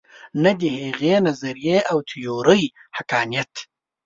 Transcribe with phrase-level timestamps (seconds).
[0.43, 2.63] نه د هغې نظریې او تیورۍ
[2.97, 3.53] حقانیت.